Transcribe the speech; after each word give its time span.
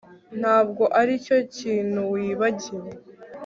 ntabwo 0.39 0.83
aricyo 0.99 1.37
kintu 1.57 1.99
wibagiwe 2.13 2.89